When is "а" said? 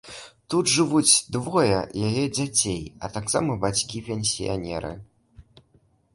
3.05-3.11